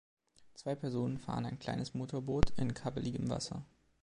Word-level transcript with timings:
Zwei 0.55 0.73
Personen 0.73 1.19
fahren 1.19 1.45
ein 1.45 1.59
kleines 1.59 1.93
Motorboot 1.93 2.57
in 2.57 2.73
kabbeligem 2.73 3.29
Wasser. 3.29 3.63